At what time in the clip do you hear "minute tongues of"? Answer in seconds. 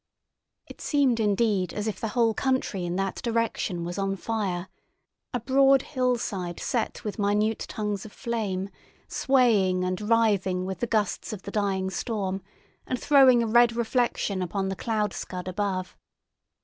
7.19-8.11